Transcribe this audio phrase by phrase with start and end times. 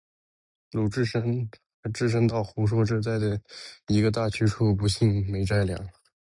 [0.91, 1.05] 智
[2.09, 3.39] 深道：“胡说，这等
[3.87, 5.79] 一个大去处，不信没斋粮。